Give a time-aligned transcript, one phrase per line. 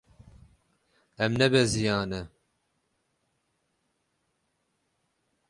[1.25, 2.21] Em nebeziyane.